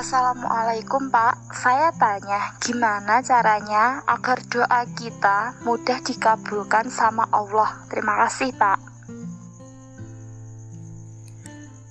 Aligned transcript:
Assalamualaikum 0.00 1.12
Pak, 1.12 1.52
saya 1.52 1.92
tanya 1.92 2.56
gimana 2.64 3.20
caranya 3.20 4.00
agar 4.08 4.40
doa 4.48 4.88
kita 4.96 5.60
mudah 5.60 6.00
dikabulkan 6.00 6.88
sama 6.88 7.28
Allah. 7.28 7.84
Terima 7.92 8.16
kasih 8.24 8.48
Pak. 8.56 8.80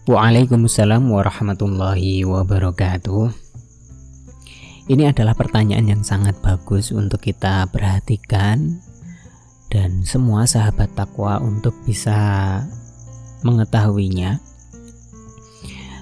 Waalaikumsalam 0.09 1.05
warahmatullahi 1.05 2.25
wabarakatuh. 2.25 3.29
Ini 4.89 5.13
adalah 5.13 5.37
pertanyaan 5.37 5.85
yang 5.85 6.01
sangat 6.01 6.33
bagus 6.41 6.89
untuk 6.89 7.21
kita 7.21 7.69
perhatikan 7.69 8.81
dan 9.69 10.01
semua 10.01 10.49
sahabat 10.49 10.97
takwa 10.97 11.37
untuk 11.45 11.77
bisa 11.85 12.17
mengetahuinya. 13.45 14.41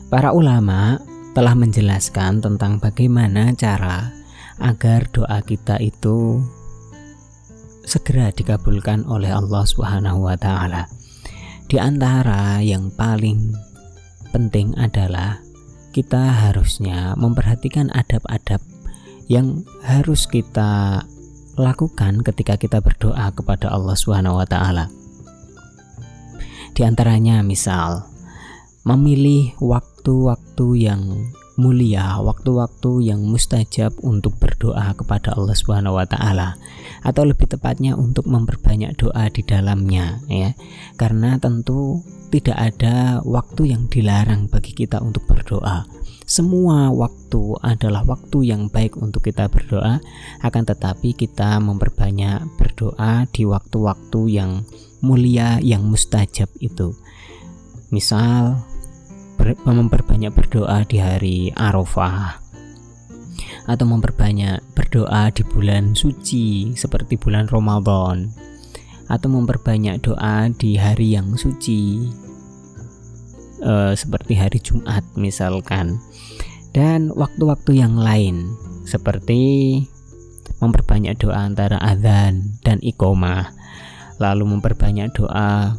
Para 0.07 0.31
ulama 0.31 1.03
telah 1.37 1.53
menjelaskan 1.53 2.41
tentang 2.41 2.81
bagaimana 2.81 3.53
cara 3.53 4.09
agar 4.57 5.05
doa 5.13 5.37
kita 5.45 5.77
itu 5.77 6.41
segera 7.85 8.33
dikabulkan 8.33 9.05
oleh 9.05 9.29
Allah 9.29 9.61
Subhanahu 9.61 10.25
wa 10.25 10.33
taala. 10.33 10.89
Di 11.69 11.77
antara 11.77 12.57
yang 12.65 12.89
paling 12.89 13.53
penting 14.33 14.73
adalah 14.81 15.37
kita 15.93 16.17
harusnya 16.17 17.13
memperhatikan 17.13 17.93
adab-adab 17.93 18.65
yang 19.29 19.61
harus 19.85 20.25
kita 20.25 21.05
lakukan 21.53 22.25
ketika 22.25 22.57
kita 22.57 22.81
berdoa 22.81 23.29
kepada 23.29 23.69
Allah 23.69 23.93
Subhanahu 23.93 24.41
wa 24.41 24.47
taala. 24.49 24.89
Di 26.73 26.81
antaranya 26.81 27.45
misal 27.45 28.09
memilih 28.89 29.53
waktu-waktu 30.07 30.87
yang 30.87 31.03
mulia, 31.59 32.15
waktu-waktu 32.23 33.11
yang 33.11 33.27
mustajab 33.27 33.91
untuk 33.99 34.39
berdoa 34.39 34.95
kepada 34.95 35.35
Allah 35.35 35.51
Subhanahu 35.51 35.99
wa 35.99 36.07
taala 36.07 36.55
atau 37.03 37.27
lebih 37.27 37.51
tepatnya 37.51 37.99
untuk 37.99 38.23
memperbanyak 38.23 38.95
doa 38.95 39.27
di 39.27 39.43
dalamnya 39.43 40.23
ya. 40.31 40.55
Karena 40.95 41.35
tentu 41.43 42.07
tidak 42.31 42.55
ada 42.55 43.19
waktu 43.27 43.75
yang 43.75 43.91
dilarang 43.91 44.47
bagi 44.47 44.71
kita 44.71 45.03
untuk 45.03 45.27
berdoa. 45.27 45.83
Semua 46.23 46.87
waktu 46.87 47.59
adalah 47.59 48.07
waktu 48.07 48.47
yang 48.47 48.71
baik 48.71 48.95
untuk 48.95 49.27
kita 49.27 49.51
berdoa, 49.51 49.99
akan 50.39 50.63
tetapi 50.63 51.19
kita 51.19 51.59
memperbanyak 51.59 52.47
berdoa 52.55 53.27
di 53.27 53.43
waktu-waktu 53.43 54.21
yang 54.31 54.63
mulia 55.03 55.59
yang 55.59 55.83
mustajab 55.83 56.47
itu. 56.63 56.95
Misal 57.91 58.59
memperbanyak 59.65 60.33
berdoa 60.33 60.83
di 60.83 60.97
hari 60.99 61.37
Arafah. 61.53 62.41
Atau 63.67 63.85
memperbanyak 63.87 64.63
berdoa 64.73 65.31
di 65.31 65.43
bulan 65.47 65.93
suci 65.95 66.73
seperti 66.73 67.15
bulan 67.15 67.47
Ramadan. 67.47 68.31
Atau 69.07 69.31
memperbanyak 69.31 70.03
doa 70.03 70.51
di 70.51 70.75
hari 70.75 71.15
yang 71.15 71.35
suci 71.39 72.11
e, 73.63 73.73
seperti 73.95 74.33
hari 74.35 74.59
Jumat 74.59 75.03
misalkan. 75.15 75.99
Dan 76.75 77.09
waktu-waktu 77.15 77.79
yang 77.79 77.95
lain 77.95 78.51
seperti 78.87 79.83
memperbanyak 80.63 81.19
doa 81.21 81.45
antara 81.45 81.77
azan 81.83 82.57
dan 82.65 82.81
iqomah 82.81 83.53
lalu 84.17 84.57
memperbanyak 84.57 85.13
doa 85.13 85.77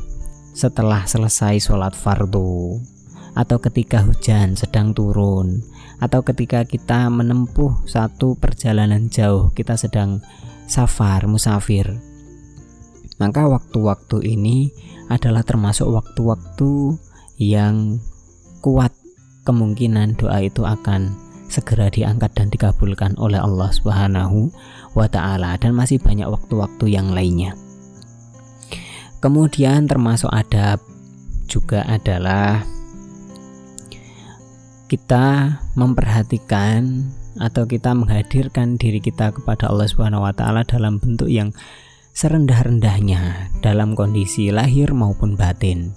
setelah 0.54 1.02
selesai 1.06 1.58
sholat 1.58 1.94
fardu 1.94 2.78
atau 3.38 3.62
ketika 3.62 4.02
hujan 4.02 4.58
sedang 4.58 4.90
turun 4.90 5.62
atau 6.02 6.26
ketika 6.26 6.66
kita 6.66 7.06
menempuh 7.06 7.86
satu 7.86 8.34
perjalanan 8.34 9.06
jauh 9.06 9.54
kita 9.54 9.78
sedang 9.78 10.18
safar 10.66 11.30
musafir 11.30 12.02
maka 13.22 13.46
waktu-waktu 13.46 14.34
ini 14.34 14.74
adalah 15.06 15.46
termasuk 15.46 15.86
waktu-waktu 15.86 16.98
yang 17.38 18.02
kuat 18.58 18.90
kemungkinan 19.46 20.18
doa 20.18 20.42
itu 20.42 20.66
akan 20.66 21.14
segera 21.48 21.88
diangkat 21.88 22.30
dan 22.36 22.52
dikabulkan 22.52 23.16
oleh 23.16 23.40
Allah 23.40 23.72
Subhanahu 23.72 24.52
wa 24.92 25.08
taala 25.08 25.56
dan 25.56 25.72
masih 25.72 25.96
banyak 25.98 26.28
waktu-waktu 26.28 26.92
yang 26.92 27.10
lainnya. 27.10 27.56
Kemudian 29.18 29.90
termasuk 29.90 30.30
adab 30.30 30.78
juga 31.48 31.82
adalah 31.88 32.62
kita 34.88 35.60
memperhatikan 35.76 37.04
atau 37.36 37.68
kita 37.68 37.92
menghadirkan 37.92 38.80
diri 38.80 38.98
kita 38.98 39.36
kepada 39.36 39.68
Allah 39.68 39.86
Subhanahu 39.86 40.24
wa 40.24 40.32
taala 40.32 40.64
dalam 40.64 40.96
bentuk 40.96 41.28
yang 41.28 41.52
serendah-rendahnya 42.16 43.52
dalam 43.60 43.92
kondisi 43.92 44.48
lahir 44.48 44.90
maupun 44.96 45.36
batin. 45.36 45.92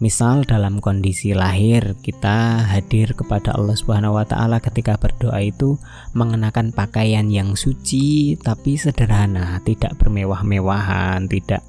Misal 0.00 0.48
dalam 0.48 0.80
kondisi 0.80 1.36
lahir 1.36 1.96
kita 2.00 2.64
hadir 2.68 3.12
kepada 3.12 3.52
Allah 3.56 3.76
Subhanahu 3.76 4.16
wa 4.16 4.24
taala 4.28 4.60
ketika 4.60 5.00
berdoa 5.00 5.40
itu 5.40 5.76
mengenakan 6.16 6.72
pakaian 6.76 7.28
yang 7.28 7.56
suci 7.56 8.36
tapi 8.40 8.76
sederhana, 8.76 9.60
tidak 9.64 9.96
bermewah-mewahan, 10.00 11.28
tidak 11.28 11.60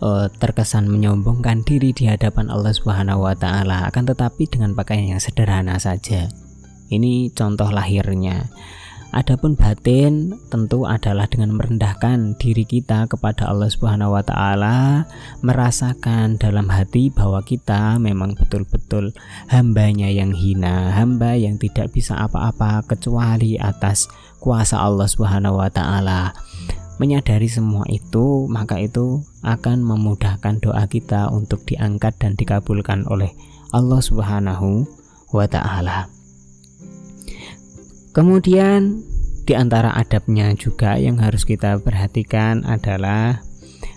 uh, 0.00 0.26
terkesan 0.40 0.90
menyombongkan 0.90 1.62
diri 1.62 1.94
di 1.94 2.10
hadapan 2.10 2.50
Allah 2.50 2.72
Subhanahu 2.72 3.26
wa 3.26 3.34
taala 3.36 3.86
akan 3.90 4.10
tetapi 4.10 4.48
dengan 4.50 4.72
pakaian 4.72 5.14
yang 5.16 5.22
sederhana 5.22 5.78
saja. 5.78 6.30
Ini 6.90 7.34
contoh 7.34 7.70
lahirnya. 7.70 8.50
Adapun 9.14 9.54
batin 9.54 10.34
tentu 10.50 10.90
adalah 10.90 11.30
dengan 11.30 11.54
merendahkan 11.54 12.34
diri 12.34 12.66
kita 12.66 13.06
kepada 13.06 13.46
Allah 13.46 13.70
Subhanahu 13.70 14.18
wa 14.18 14.26
taala, 14.26 15.06
merasakan 15.38 16.34
dalam 16.34 16.66
hati 16.66 17.14
bahwa 17.14 17.38
kita 17.46 17.94
memang 18.02 18.34
betul-betul 18.34 19.14
hambanya 19.54 20.10
yang 20.10 20.34
hina, 20.34 20.90
hamba 20.98 21.38
yang 21.38 21.62
tidak 21.62 21.94
bisa 21.94 22.18
apa-apa 22.18 22.82
kecuali 22.90 23.54
atas 23.54 24.10
kuasa 24.42 24.82
Allah 24.82 25.06
Subhanahu 25.06 25.62
wa 25.62 25.70
taala. 25.70 26.34
Menyadari 27.02 27.50
semua 27.50 27.82
itu, 27.90 28.46
maka 28.46 28.78
itu 28.78 29.26
akan 29.42 29.82
memudahkan 29.82 30.62
doa 30.62 30.86
kita 30.86 31.26
untuk 31.34 31.66
diangkat 31.66 32.14
dan 32.22 32.38
dikabulkan 32.38 33.02
oleh 33.10 33.34
Allah 33.74 33.98
Subhanahu 33.98 34.86
wa 35.34 35.46
taala. 35.50 36.06
Kemudian 38.14 39.02
di 39.42 39.58
antara 39.58 39.90
adabnya 39.98 40.54
juga 40.54 40.94
yang 40.94 41.18
harus 41.18 41.42
kita 41.42 41.82
perhatikan 41.82 42.62
adalah 42.62 43.42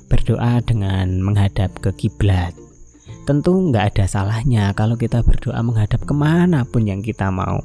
berdoa 0.10 0.58
dengan 0.66 1.22
menghadap 1.22 1.78
ke 1.78 1.94
kiblat. 1.94 2.58
Tentu 3.30 3.54
nggak 3.54 3.94
ada 3.94 4.06
salahnya 4.10 4.74
kalau 4.74 4.98
kita 4.98 5.22
berdoa 5.22 5.62
menghadap 5.62 6.02
ke 6.02 6.14
mana 6.18 6.66
pun 6.66 6.90
yang 6.90 7.06
kita 7.06 7.30
mau, 7.30 7.62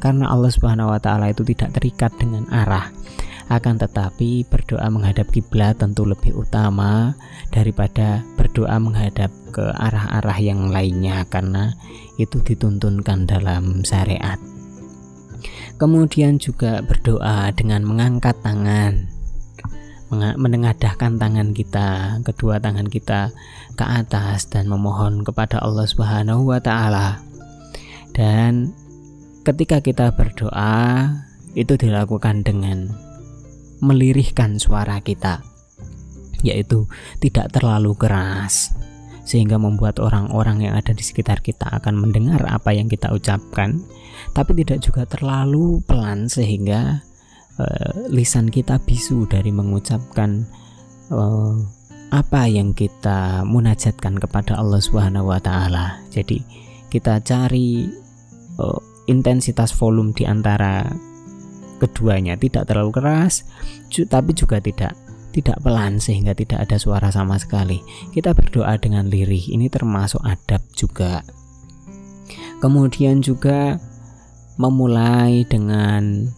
karena 0.00 0.32
Allah 0.32 0.48
Subhanahu 0.48 0.94
wa 0.94 1.00
Ta'ala 1.02 1.28
itu 1.28 1.44
tidak 1.44 1.76
terikat 1.76 2.14
dengan 2.16 2.48
arah, 2.48 2.88
akan 3.58 3.76
tetapi 3.80 4.48
berdoa 4.48 4.88
menghadap 4.88 5.28
kiblat 5.28 5.76
tentu 5.76 6.08
lebih 6.08 6.32
utama 6.36 7.12
daripada 7.52 8.24
berdoa 8.40 8.76
menghadap 8.80 9.28
ke 9.52 9.64
arah-arah 9.76 10.38
yang 10.40 10.72
lainnya 10.72 11.24
karena 11.28 11.76
itu 12.16 12.40
dituntunkan 12.40 13.28
dalam 13.28 13.84
syariat. 13.84 14.40
Kemudian 15.76 16.38
juga 16.38 16.80
berdoa 16.80 17.50
dengan 17.52 17.82
mengangkat 17.82 18.38
tangan, 18.40 19.10
menengadahkan 20.12 21.18
tangan 21.18 21.50
kita, 21.52 22.20
kedua 22.22 22.62
tangan 22.62 22.86
kita 22.86 23.34
ke 23.74 23.84
atas 23.84 24.46
dan 24.46 24.68
memohon 24.68 25.26
kepada 25.26 25.58
Allah 25.58 25.88
Subhanahu 25.88 26.48
wa 26.48 26.60
taala. 26.62 27.18
Dan 28.12 28.70
ketika 29.42 29.82
kita 29.82 30.14
berdoa 30.14 31.10
itu 31.58 31.74
dilakukan 31.76 32.46
dengan 32.46 32.92
melirihkan 33.82 34.62
suara 34.62 35.02
kita, 35.02 35.42
yaitu 36.46 36.86
tidak 37.18 37.50
terlalu 37.50 37.98
keras, 37.98 38.70
sehingga 39.26 39.58
membuat 39.58 39.98
orang-orang 39.98 40.70
yang 40.70 40.74
ada 40.78 40.94
di 40.94 41.02
sekitar 41.02 41.42
kita 41.42 41.66
akan 41.82 41.98
mendengar 41.98 42.46
apa 42.46 42.70
yang 42.70 42.86
kita 42.86 43.10
ucapkan, 43.10 43.82
tapi 44.30 44.54
tidak 44.62 44.86
juga 44.86 45.02
terlalu 45.04 45.82
pelan 45.82 46.30
sehingga 46.30 47.02
uh, 47.58 48.06
lisan 48.06 48.48
kita 48.48 48.78
bisu 48.82 49.26
dari 49.26 49.50
mengucapkan 49.50 50.46
uh, 51.10 51.58
apa 52.12 52.44
yang 52.46 52.76
kita 52.76 53.42
munajatkan 53.42 54.20
kepada 54.20 54.60
Allah 54.60 54.78
Subhanahu 54.78 55.32
wa 55.32 55.40
taala. 55.42 56.04
Jadi 56.12 56.44
kita 56.92 57.18
cari 57.24 57.88
uh, 58.62 58.80
intensitas 59.08 59.72
volume 59.74 60.14
di 60.14 60.28
antara 60.28 60.86
keduanya 61.82 62.38
tidak 62.38 62.70
terlalu 62.70 62.94
keras 62.94 63.42
tapi 64.06 64.30
juga 64.32 64.62
tidak 64.62 64.94
tidak 65.32 65.58
pelan 65.64 65.96
sehingga 65.98 66.36
tidak 66.36 66.68
ada 66.68 66.76
suara 66.76 67.08
sama 67.08 67.40
sekali. 67.40 67.80
Kita 68.12 68.36
berdoa 68.36 68.76
dengan 68.76 69.08
lirih. 69.08 69.56
Ini 69.56 69.72
termasuk 69.72 70.20
adab 70.22 70.60
juga. 70.76 71.24
Kemudian 72.60 73.24
juga 73.24 73.80
memulai 74.60 75.42
dengan 75.48 76.28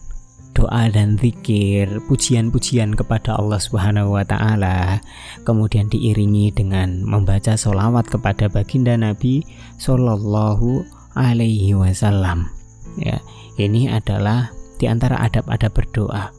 doa 0.55 0.87
dan 0.87 1.19
zikir, 1.19 1.99
pujian-pujian 2.07 2.95
kepada 2.95 3.35
Allah 3.35 3.59
Subhanahu 3.59 4.15
wa 4.15 4.23
taala, 4.23 5.03
kemudian 5.43 5.91
diiringi 5.91 6.55
dengan 6.55 7.03
membaca 7.03 7.59
solawat 7.59 8.07
kepada 8.07 8.47
baginda 8.47 8.95
Nabi 8.95 9.43
Shallallahu 9.75 10.87
alaihi 11.19 11.75
wasallam. 11.75 12.47
Ya, 12.95 13.19
ini 13.59 13.91
adalah 13.91 14.54
di 14.75 14.85
antara 14.87 15.19
adab-adab 15.23 15.71
berdoa. 15.71 16.31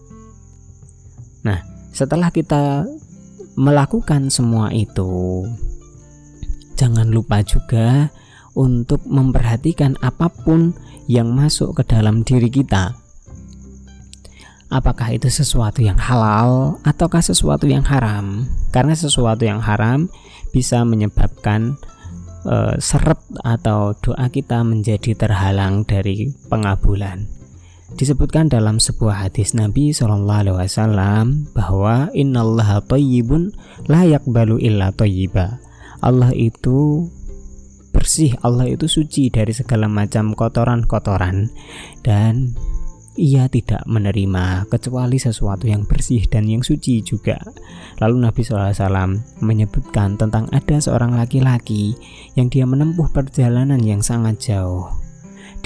Nah, 1.46 1.60
setelah 1.94 2.28
kita 2.34 2.84
melakukan 3.56 4.28
semua 4.28 4.74
itu, 4.74 5.44
jangan 6.76 7.08
lupa 7.08 7.40
juga 7.40 8.12
untuk 8.56 9.04
memperhatikan 9.04 9.96
apa 10.00 10.28
pun 10.32 10.72
yang 11.06 11.32
masuk 11.32 11.76
ke 11.76 11.82
dalam 11.86 12.24
diri 12.26 12.50
kita. 12.50 12.96
Apakah 14.66 15.14
itu 15.14 15.30
sesuatu 15.30 15.78
yang 15.78 15.94
halal 15.94 16.82
ataukah 16.82 17.22
sesuatu 17.22 17.70
yang 17.70 17.86
haram? 17.86 18.50
Karena 18.74 18.98
sesuatu 18.98 19.46
yang 19.46 19.62
haram 19.62 20.10
bisa 20.50 20.82
menyebabkan 20.82 21.78
uh, 22.42 22.74
seret 22.82 23.22
atau 23.46 23.94
doa 24.02 24.26
kita 24.26 24.66
menjadi 24.66 25.14
terhalang 25.14 25.86
dari 25.86 26.34
pengabulan 26.50 27.30
disebutkan 27.96 28.52
dalam 28.52 28.76
sebuah 28.76 29.26
hadis 29.26 29.56
Nabi 29.56 29.90
Shallallahu 29.90 30.40
Alaihi 30.44 30.56
Wasallam 30.60 31.48
bahwa 31.56 32.12
Innallaha 32.12 32.84
tayyibun 32.84 33.56
layak 33.88 34.22
balu 34.28 34.60
illa 34.60 34.92
Allah 36.04 36.30
itu 36.36 37.08
bersih 37.96 38.36
Allah 38.44 38.68
itu 38.68 38.84
suci 38.84 39.32
dari 39.32 39.56
segala 39.56 39.88
macam 39.88 40.36
kotoran-kotoran 40.36 41.48
dan 42.04 42.52
ia 43.16 43.48
tidak 43.48 43.80
menerima 43.88 44.68
kecuali 44.68 45.16
sesuatu 45.16 45.64
yang 45.64 45.88
bersih 45.88 46.28
dan 46.28 46.44
yang 46.44 46.60
suci 46.60 47.00
juga. 47.00 47.40
Lalu 47.96 48.28
Nabi 48.28 48.44
SAW 48.44 49.40
menyebutkan 49.40 50.20
tentang 50.20 50.52
ada 50.52 50.76
seorang 50.76 51.16
laki-laki 51.16 51.96
yang 52.36 52.52
dia 52.52 52.68
menempuh 52.68 53.08
perjalanan 53.08 53.80
yang 53.80 54.04
sangat 54.04 54.52
jauh. 54.52 55.05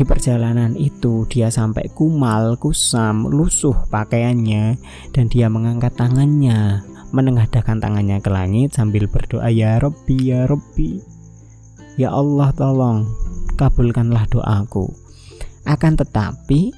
Di 0.00 0.08
perjalanan 0.08 0.80
itu 0.80 1.28
dia 1.28 1.52
sampai 1.52 1.92
kumal, 1.92 2.56
kusam, 2.56 3.28
lusuh 3.28 3.84
pakaiannya 3.92 4.80
dan 5.12 5.28
dia 5.28 5.52
mengangkat 5.52 5.92
tangannya, 5.92 6.80
menengadahkan 7.12 7.84
tangannya 7.84 8.16
ke 8.24 8.32
langit 8.32 8.72
sambil 8.72 9.04
berdoa 9.12 9.52
ya 9.52 9.76
Robbi 9.76 10.32
ya 10.32 10.48
Robbi. 10.48 11.04
Ya 12.00 12.16
Allah 12.16 12.48
tolong 12.56 13.12
kabulkanlah 13.60 14.24
doaku. 14.32 14.88
Akan 15.68 16.00
tetapi 16.00 16.72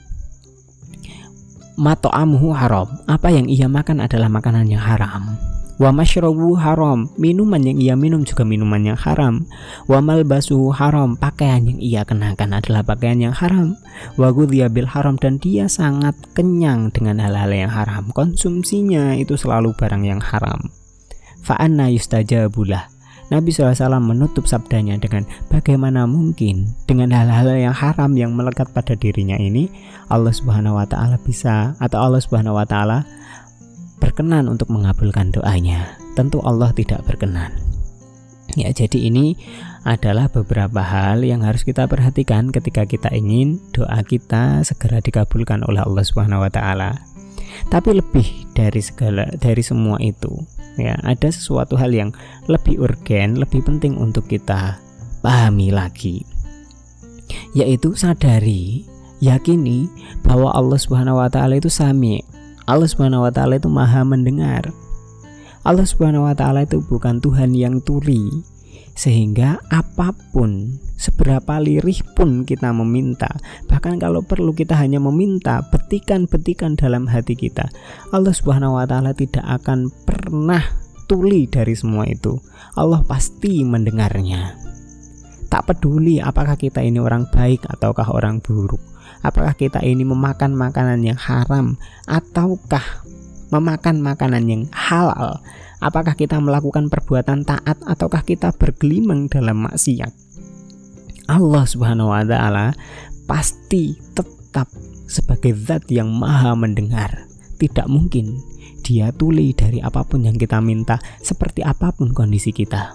mato'amuhu 1.78 2.50
haram 2.58 2.90
apa 3.06 3.30
yang 3.30 3.46
ia 3.46 3.70
makan 3.70 4.02
adalah 4.02 4.26
makanan 4.26 4.66
yang 4.66 4.82
haram 4.82 5.38
wa 5.80 5.90
masyrabu 5.92 6.56
haram 6.58 7.08
minuman 7.16 7.60
yang 7.64 7.78
ia 7.80 7.94
minum 7.96 8.24
juga 8.24 8.44
minuman 8.44 8.82
yang 8.82 8.98
haram. 8.98 9.46
Wa 9.88 10.04
malbasuhu 10.04 10.72
haram 10.74 11.16
pakaian 11.16 11.64
yang 11.68 11.78
ia 11.80 12.02
kenakan 12.02 12.56
adalah 12.56 12.82
pakaian 12.84 13.20
yang 13.20 13.34
haram. 13.36 13.78
Wa 14.20 14.32
bil 14.34 14.88
haram 14.88 15.16
dan 15.16 15.40
dia 15.40 15.70
sangat 15.70 16.16
kenyang 16.36 16.92
dengan 16.92 17.20
hal-hal 17.22 17.52
yang 17.52 17.72
haram. 17.72 18.10
Konsumsinya 18.12 19.16
itu 19.16 19.38
selalu 19.38 19.72
barang 19.76 20.04
yang 20.04 20.20
haram. 20.20 20.68
Fa'anna 21.42 21.90
yustajabulah 21.90 22.92
Nabi 23.32 23.48
SAW 23.48 23.96
menutup 24.04 24.44
sabdanya 24.44 25.00
dengan 25.00 25.24
bagaimana 25.48 26.04
mungkin 26.04 26.68
dengan 26.84 27.08
hal-hal 27.16 27.48
yang 27.56 27.72
haram 27.72 28.12
yang 28.12 28.36
melekat 28.36 28.68
pada 28.76 28.92
dirinya 28.92 29.40
ini 29.40 29.72
Allah 30.12 30.36
Subhanahu 30.36 30.76
wa 30.76 30.84
taala 30.84 31.16
bisa 31.16 31.72
atau 31.80 31.96
Allah 31.96 32.20
Subhanahu 32.20 32.60
wa 32.60 32.68
taala 32.68 33.08
berkenan 34.02 34.50
untuk 34.50 34.66
mengabulkan 34.74 35.30
doanya. 35.30 35.94
Tentu 36.18 36.42
Allah 36.42 36.74
tidak 36.74 37.06
berkenan. 37.06 37.54
Ya, 38.58 38.74
jadi 38.74 39.06
ini 39.08 39.38
adalah 39.86 40.26
beberapa 40.26 40.82
hal 40.82 41.22
yang 41.22 41.46
harus 41.46 41.62
kita 41.62 41.86
perhatikan 41.86 42.50
ketika 42.50 42.84
kita 42.84 43.08
ingin 43.14 43.62
doa 43.70 44.02
kita 44.02 44.66
segera 44.66 44.98
dikabulkan 44.98 45.62
oleh 45.70 45.86
Allah 45.86 46.02
Subhanahu 46.02 46.42
wa 46.42 46.50
taala. 46.50 46.98
Tapi 47.70 47.94
lebih 48.02 48.50
dari 48.52 48.82
segala 48.82 49.30
dari 49.38 49.62
semua 49.62 49.96
itu, 50.02 50.44
ya 50.76 50.98
ada 51.00 51.30
sesuatu 51.30 51.78
hal 51.78 51.94
yang 51.94 52.10
lebih 52.50 52.82
urgen 52.82 53.38
lebih 53.38 53.64
penting 53.64 53.96
untuk 53.96 54.26
kita 54.28 54.82
pahami 55.22 55.70
lagi 55.70 56.26
yaitu 57.52 57.92
sadari 57.96 58.84
yakini 59.22 59.88
bahwa 60.24 60.50
Allah 60.52 60.78
Subhanahu 60.80 61.20
wa 61.20 61.28
taala 61.30 61.60
itu 61.60 61.70
sami 61.70 62.24
Allah 62.66 62.86
Subhanahu 62.86 63.26
wa 63.26 63.32
taala 63.34 63.58
itu 63.58 63.66
maha 63.66 64.06
mendengar. 64.06 64.70
Allah 65.66 65.86
Subhanahu 65.86 66.26
wa 66.26 66.34
taala 66.34 66.62
itu 66.62 66.78
bukan 66.82 67.18
Tuhan 67.18 67.54
yang 67.54 67.82
tuli. 67.82 68.30
Sehingga 68.92 69.56
apa 69.72 70.12
pun 70.36 70.76
seberapa 71.00 71.56
lirih 71.56 72.04
pun 72.12 72.44
kita 72.44 72.76
meminta 72.76 73.32
bahkan 73.64 73.96
kalau 73.96 74.20
perlu 74.20 74.52
kita 74.52 74.76
hanya 74.76 75.00
meminta 75.00 75.64
betikan-betikan 75.72 76.76
dalam 76.76 77.08
hati 77.08 77.32
kita 77.32 77.72
Allah 78.12 78.36
Subhanahu 78.36 78.76
wa 78.76 78.84
taala 78.84 79.16
tidak 79.16 79.48
akan 79.48 79.88
pernah 80.04 80.60
tuli 81.08 81.48
dari 81.48 81.72
semua 81.72 82.04
itu. 82.04 82.36
Allah 82.76 83.00
pasti 83.00 83.64
mendengarnya. 83.64 84.60
Tak 85.48 85.72
peduli 85.72 86.20
apakah 86.20 86.60
kita 86.60 86.84
ini 86.84 87.00
orang 87.00 87.24
baik 87.32 87.64
ataukah 87.68 88.12
orang 88.12 88.44
buruk 88.44 88.91
apakah 89.20 89.52
kita 89.52 89.84
ini 89.84 90.08
memakan 90.08 90.56
makanan 90.56 91.04
yang 91.04 91.20
haram 91.20 91.76
ataukah 92.08 93.04
memakan 93.52 94.00
makanan 94.00 94.48
yang 94.48 94.62
halal 94.72 95.44
Apakah 95.82 96.14
kita 96.14 96.38
melakukan 96.38 96.86
perbuatan 96.86 97.42
taat 97.42 97.74
ataukah 97.82 98.22
kita 98.22 98.54
bergelimang 98.54 99.26
dalam 99.26 99.66
maksiat? 99.66 100.14
Allah 101.26 101.66
Subhanahu 101.66 102.14
wa 102.14 102.22
taala 102.22 102.70
pasti 103.26 103.98
tetap 104.14 104.70
sebagai 105.10 105.58
zat 105.58 105.90
yang 105.90 106.06
maha 106.06 106.54
mendengar. 106.54 107.26
Tidak 107.58 107.90
mungkin 107.90 108.38
dia 108.86 109.10
tuli 109.10 109.50
dari 109.58 109.82
apa 109.82 110.06
pun 110.06 110.22
yang 110.22 110.38
kita 110.38 110.62
minta, 110.62 111.02
seperti 111.18 111.66
apa 111.66 111.90
pun 111.90 112.14
kondisi 112.14 112.54
kita. 112.54 112.94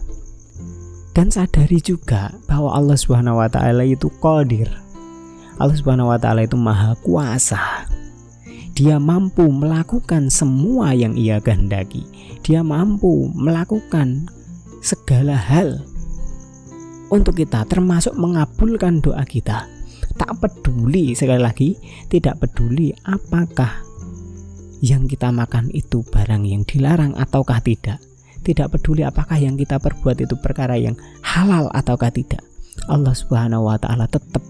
Dan 1.12 1.28
sadari 1.28 1.84
juga 1.84 2.32
bahwa 2.48 2.72
Allah 2.72 2.96
Subhanahu 2.96 3.44
wa 3.44 3.52
taala 3.52 3.84
itu 3.84 4.08
qadir. 4.24 4.72
Allah 5.58 5.76
Subhanahu 5.78 6.14
wa 6.14 6.18
taala 6.22 6.46
itu 6.46 6.58
maha 6.58 6.94
kuasa 7.02 7.88
dia 8.78 9.02
mampu 9.02 9.50
melakukan 9.50 10.30
semua 10.30 10.94
yang 10.94 11.18
ia 11.18 11.42
kehendaki. 11.42 12.06
Dia 12.46 12.62
mampu 12.62 13.34
melakukan 13.34 14.30
segala 14.86 15.34
hal 15.34 15.82
untuk 17.10 17.42
kita, 17.42 17.66
termasuk 17.66 18.14
mengabulkan 18.14 19.02
doa 19.02 19.26
kita. 19.26 19.66
Tak 20.14 20.38
peduli, 20.38 21.18
sekali 21.18 21.42
lagi, 21.42 21.70
tidak 22.06 22.38
peduli 22.38 22.94
apakah 23.10 23.82
yang 24.86 25.10
kita 25.10 25.34
makan 25.34 25.74
itu 25.74 26.06
barang 26.06 26.46
yang 26.46 26.62
dilarang 26.62 27.18
ataukah 27.18 27.58
tidak. 27.66 27.98
Tidak 28.46 28.70
peduli 28.70 29.02
apakah 29.02 29.42
yang 29.42 29.58
kita 29.58 29.82
perbuat 29.82 30.22
itu 30.22 30.38
perkara 30.38 30.78
yang 30.78 30.94
halal 31.26 31.74
ataukah 31.74 32.14
tidak. 32.14 32.46
Allah 32.86 33.18
Subhanahu 33.18 33.66
wa 33.66 33.82
taala 33.82 34.06
tetap 34.06 34.46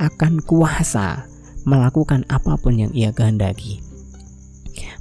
akan 0.00 0.40
kuasa 0.40 1.28
melakukan 1.68 2.24
apa 2.32 2.56
pun 2.56 2.80
yang 2.80 2.92
ia 2.96 3.12
kehendaki. 3.12 3.84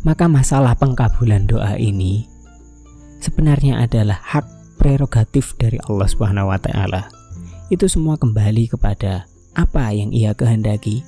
Maka 0.03 0.27
masalah 0.27 0.75
pengkabulan 0.75 1.48
doa 1.48 1.79
ini 1.79 2.27
sebenarnya 3.24 3.84
adalah 3.84 4.20
hak 4.20 4.48
prerogatif 4.79 5.56
dari 5.60 5.79
Allah 5.88 6.08
Subhanahu 6.08 6.51
wa 6.51 6.60
taala. 6.60 7.08
Itu 7.72 7.88
semua 7.88 8.20
kembali 8.20 8.72
kepada 8.75 9.27
apa 9.56 9.91
yang 9.96 10.12
ia 10.12 10.36
kehendaki. 10.36 11.03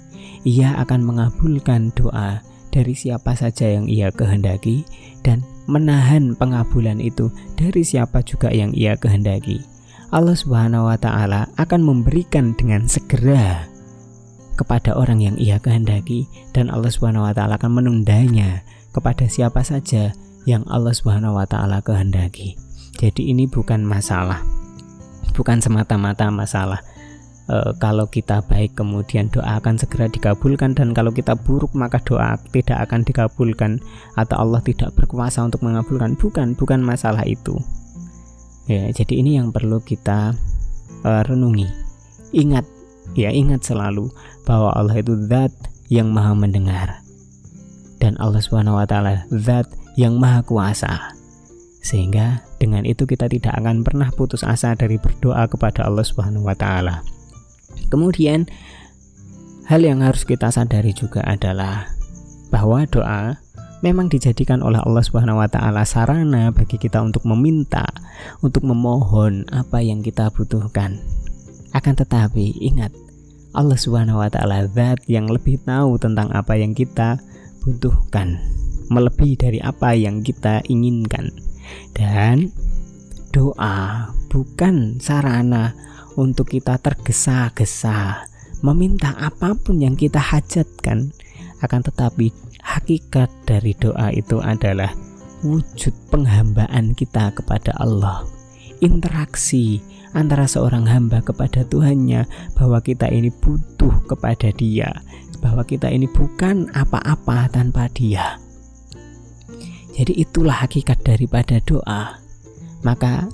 Ia 0.47 0.77
akan 0.83 1.01
mengabulkan 1.03 1.91
doa 1.95 2.43
dari 2.71 2.95
siapa 2.95 3.35
saja 3.35 3.67
yang 3.67 3.87
ia 3.87 4.11
kehendaki 4.13 4.87
dan 5.21 5.43
menahan 5.67 6.33
pengabulan 6.35 6.99
itu 6.99 7.31
dari 7.59 7.83
siapa 7.83 8.23
juga 8.23 8.51
yang 8.51 8.71
ia 8.71 8.95
kehendaki. 8.95 9.63
Allah 10.11 10.35
Subhanahu 10.35 10.91
wa 10.91 10.97
taala 10.99 11.47
akan 11.55 11.81
memberikan 11.87 12.51
dengan 12.59 12.83
segera 12.85 13.70
kepada 14.61 14.93
orang 14.93 15.17
yang 15.25 15.35
ia 15.41 15.57
kehendaki 15.57 16.29
dan 16.53 16.69
Allah 16.69 16.93
Subhanahu 16.93 17.25
wa 17.25 17.33
taala 17.33 17.57
akan 17.57 17.81
menundanya 17.81 18.61
kepada 18.93 19.25
siapa 19.25 19.65
saja 19.65 20.13
yang 20.45 20.61
Allah 20.69 20.93
Subhanahu 20.93 21.41
wa 21.41 21.49
taala 21.49 21.81
kehendaki. 21.81 22.53
Jadi 23.01 23.33
ini 23.33 23.49
bukan 23.49 23.81
masalah. 23.81 24.45
Bukan 25.33 25.57
semata-mata 25.63 26.29
masalah 26.29 26.85
e, 27.51 27.57
kalau 27.79 28.05
kita 28.07 28.43
baik 28.45 28.77
kemudian 28.77 29.27
doa 29.31 29.57
akan 29.57 29.79
segera 29.79 30.11
dikabulkan 30.11 30.75
dan 30.75 30.95
kalau 30.95 31.09
kita 31.11 31.33
buruk 31.35 31.71
maka 31.75 31.99
doa 32.03 32.37
tidak 32.51 32.77
akan 32.89 33.01
dikabulkan 33.03 33.71
atau 34.15 34.35
Allah 34.37 34.61
tidak 34.61 34.93
berkuasa 34.93 35.43
untuk 35.43 35.63
mengabulkan. 35.65 36.15
Bukan, 36.15 36.53
bukan 36.55 36.79
masalah 36.83 37.23
itu. 37.25 37.57
Ya, 38.69 38.87
jadi 38.93 39.19
ini 39.19 39.41
yang 39.41 39.49
perlu 39.49 39.81
kita 39.81 40.35
e, 41.01 41.09
renungi. 41.25 41.67
Ingat 42.31 42.80
Ya 43.17 43.33
ingat 43.33 43.67
selalu 43.67 44.07
bahwa 44.47 44.71
Allah 44.71 45.03
itu 45.03 45.17
zat 45.27 45.51
yang 45.91 46.09
maha 46.15 46.31
mendengar 46.31 47.03
dan 48.01 48.17
Allah 48.17 48.41
Subhanahu 48.41 48.81
wa 48.81 48.87
taala 48.89 49.29
zat 49.29 49.69
yang 49.93 50.17
maha 50.17 50.41
kuasa. 50.41 51.13
Sehingga 51.85 52.41
dengan 52.57 52.85
itu 52.85 53.05
kita 53.05 53.29
tidak 53.29 53.53
akan 53.57 53.85
pernah 53.85 54.09
putus 54.09 54.41
asa 54.41 54.73
dari 54.73 54.97
berdoa 54.97 55.45
kepada 55.45 55.85
Allah 55.85 56.05
Subhanahu 56.05 56.49
wa 56.49 56.57
taala. 56.57 57.05
Kemudian 57.93 58.49
hal 59.69 59.85
yang 59.85 60.01
harus 60.01 60.25
kita 60.25 60.49
sadari 60.49 60.91
juga 60.97 61.21
adalah 61.25 61.89
bahwa 62.49 62.83
doa 62.89 63.39
memang 63.81 64.09
dijadikan 64.09 64.61
oleh 64.61 64.77
Allah 64.81 65.01
Subhanahu 65.01 65.41
wa 65.41 65.49
taala 65.49 65.85
sarana 65.85 66.53
bagi 66.53 66.77
kita 66.77 67.01
untuk 67.01 67.25
meminta, 67.25 67.85
untuk 68.45 68.65
memohon 68.65 69.45
apa 69.49 69.81
yang 69.81 70.05
kita 70.05 70.29
butuhkan. 70.33 71.01
Akan 71.71 71.95
tetapi 71.95 72.59
ingat, 72.59 72.91
Allah 73.51 73.79
Subhanahu 73.79 74.23
wa 74.23 74.29
taala 74.31 74.67
zat 74.71 75.03
yang 75.07 75.27
lebih 75.27 75.59
tahu 75.63 75.99
tentang 75.99 76.31
apa 76.31 76.55
yang 76.55 76.71
kita 76.75 77.19
butuhkan, 77.63 78.39
melebihi 78.91 79.35
dari 79.39 79.59
apa 79.63 79.95
yang 79.95 80.23
kita 80.23 80.63
inginkan. 80.67 81.31
Dan 81.95 82.51
doa 83.31 84.11
bukan 84.27 84.99
sarana 84.99 85.71
untuk 86.19 86.51
kita 86.51 86.75
tergesa-gesa 86.79 88.27
meminta 88.61 89.15
apa 89.17 89.55
pun 89.55 89.79
yang 89.79 89.95
kita 89.95 90.19
hajatkan 90.19 91.15
akan 91.63 91.81
tetapi 91.81 92.29
hakikat 92.61 93.29
dari 93.47 93.73
doa 93.79 94.13
itu 94.13 94.37
adalah 94.43 94.93
wujud 95.41 95.93
penghambaan 96.13 96.93
kita 96.93 97.33
kepada 97.33 97.73
Allah 97.81 98.27
interaksi 98.81 99.81
antara 100.13 100.45
seorang 100.47 100.87
hamba 100.87 101.23
kepada 101.23 101.63
Tuhannya 101.67 102.27
bahwa 102.57 102.79
kita 102.83 103.07
ini 103.11 103.29
butuh 103.29 104.03
kepada 104.07 104.51
dia 104.55 104.91
bahwa 105.41 105.65
kita 105.65 105.89
ini 105.89 106.05
bukan 106.05 106.69
apa-apa 106.75 107.49
tanpa 107.49 107.89
dia 107.91 108.37
jadi 109.97 110.13
itulah 110.15 110.61
hakikat 110.63 111.01
daripada 111.01 111.57
doa 111.65 112.21
maka 112.81 113.29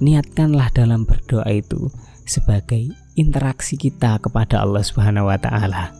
niatkanlah 0.00 0.72
dalam 0.72 1.04
berdoa 1.04 1.46
itu 1.52 1.92
sebagai 2.24 2.90
interaksi 3.18 3.74
kita 3.74 4.22
kepada 4.22 4.62
Allah 4.62 4.80
Subhanahu 4.86 5.28
wa 5.28 5.38
taala. 5.38 5.92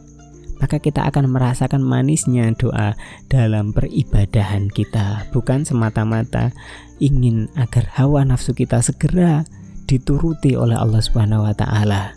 Maka 0.60 0.76
kita 0.76 1.08
akan 1.08 1.32
merasakan 1.32 1.80
manisnya 1.80 2.52
doa 2.52 2.92
dalam 3.32 3.72
peribadahan 3.72 4.68
kita, 4.68 5.24
bukan 5.32 5.64
semata-mata 5.64 6.52
ingin 7.00 7.48
agar 7.56 7.88
hawa 7.96 8.28
nafsu 8.28 8.52
kita 8.52 8.84
segera 8.84 9.48
dituruti 9.90 10.54
oleh 10.54 10.78
Allah 10.78 11.02
Subhanahu 11.02 11.42
wa 11.42 11.54
taala. 11.58 12.14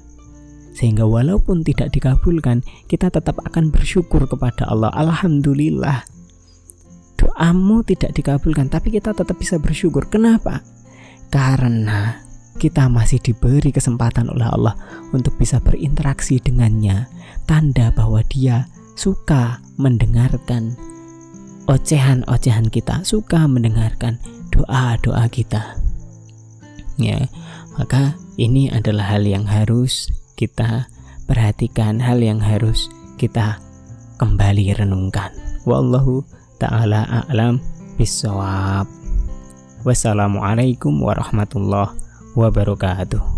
Sehingga 0.77 1.05
walaupun 1.09 1.65
tidak 1.65 1.89
dikabulkan, 1.93 2.61
kita 2.85 3.09
tetap 3.09 3.41
akan 3.41 3.73
bersyukur 3.73 4.29
kepada 4.29 4.69
Allah. 4.69 4.93
Alhamdulillah. 4.93 6.05
Doamu 7.17 7.81
tidak 7.85 8.13
dikabulkan, 8.17 8.69
tapi 8.69 8.93
kita 8.93 9.13
tetap 9.13 9.37
bisa 9.37 9.57
bersyukur. 9.57 10.09
Kenapa? 10.09 10.61
Karena 11.29 12.21
kita 12.57 12.89
masih 12.89 13.17
diberi 13.21 13.73
kesempatan 13.73 14.29
oleh 14.29 14.45
Allah 14.45 14.75
untuk 15.13 15.33
bisa 15.41 15.57
berinteraksi 15.61 16.37
dengannya, 16.41 17.09
tanda 17.49 17.89
bahwa 17.93 18.21
Dia 18.29 18.69
suka 18.93 19.61
mendengarkan 19.77 20.77
ocehan-ocehan 21.65 22.69
kita, 22.69 23.01
suka 23.07 23.45
mendengarkan 23.49 24.19
doa-doa 24.53 25.25
kita. 25.31 25.77
Ya, 27.01 27.25
maka 27.77 28.17
ini 28.37 28.69
adalah 28.69 29.17
hal 29.17 29.25
yang 29.25 29.45
harus 29.45 30.09
kita 30.37 30.89
perhatikan, 31.25 32.01
hal 32.01 32.21
yang 32.21 32.41
harus 32.41 32.89
kita 33.17 33.61
kembali 34.19 34.75
renungkan. 34.77 35.31
Wallahu 35.63 36.25
taala 36.59 37.25
a'lam 37.25 37.63
bisawab. 37.95 38.85
Wassalamualaikum 39.83 40.95
warahmatullahi 41.01 41.95
wabarakatuh. 42.39 43.32